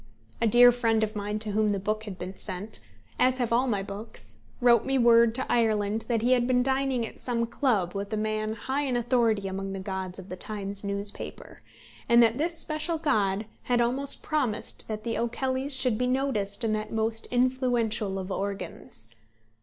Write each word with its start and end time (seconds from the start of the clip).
A 0.41 0.47
dear 0.47 0.71
friend 0.71 1.03
of 1.03 1.15
mine 1.15 1.37
to 1.37 1.51
whom 1.51 1.67
the 1.67 1.79
book 1.79 2.05
had 2.05 2.17
been 2.17 2.35
sent 2.35 2.79
as 3.19 3.37
have 3.37 3.53
all 3.53 3.67
my 3.67 3.83
books 3.83 4.37
wrote 4.59 4.83
me 4.83 4.97
word 4.97 5.35
to 5.35 5.45
Ireland 5.47 6.05
that 6.07 6.23
he 6.23 6.31
had 6.31 6.47
been 6.47 6.63
dining 6.63 7.05
at 7.05 7.19
some 7.19 7.45
club 7.45 7.93
with 7.93 8.11
a 8.11 8.17
man 8.17 8.53
high 8.55 8.81
in 8.81 8.97
authority 8.97 9.47
among 9.47 9.73
the 9.73 9.79
gods 9.79 10.17
of 10.17 10.29
the 10.29 10.35
Times 10.35 10.83
newspaper, 10.83 11.61
and 12.09 12.23
that 12.23 12.39
this 12.39 12.57
special 12.57 12.97
god 12.97 13.45
had 13.65 13.79
almost 13.79 14.23
promised 14.23 14.87
that 14.87 15.03
The 15.03 15.19
O'Kellys 15.19 15.75
should 15.75 15.99
be 15.99 16.07
noticed 16.07 16.63
in 16.63 16.73
that 16.73 16.91
most 16.91 17.27
influential 17.27 18.17
of 18.17 18.31
"organs." 18.31 19.07